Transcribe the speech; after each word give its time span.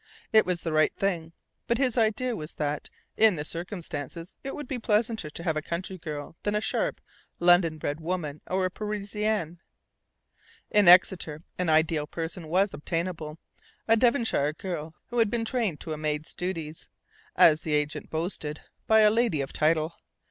It 0.33 0.47
was 0.47 0.63
"the 0.63 0.73
right 0.73 0.95
thing"; 0.95 1.31
but 1.67 1.77
his 1.77 1.95
idea 1.95 2.35
was 2.35 2.55
that, 2.55 2.89
in 3.17 3.35
the 3.35 3.45
circumstances, 3.45 4.35
it 4.43 4.55
would 4.55 4.67
be 4.67 4.79
pleasanter 4.79 5.29
to 5.29 5.43
have 5.43 5.55
a 5.55 5.61
country 5.61 5.99
girl 5.99 6.35
than 6.41 6.55
a 6.55 6.59
sharp, 6.59 6.99
London 7.39 7.77
bred 7.77 7.99
woman 7.99 8.41
or 8.47 8.65
a 8.65 8.71
Parisienne. 8.71 9.59
In 10.71 10.87
Exeter 10.87 11.43
an 11.59 11.69
ideal 11.69 12.07
person 12.07 12.47
was 12.47 12.73
obtainable: 12.73 13.37
a 13.87 13.95
Devonshire 13.95 14.53
girl 14.53 14.95
who 15.09 15.19
had 15.19 15.29
been 15.29 15.45
trained 15.45 15.79
to 15.81 15.93
a 15.93 15.97
maid's 15.99 16.33
duties 16.33 16.89
(as 17.35 17.61
the 17.61 17.75
agent 17.75 18.09
boasted) 18.09 18.59
by 18.87 19.01
a 19.01 19.11
"lady 19.11 19.39
of 19.39 19.53
title." 19.53 19.93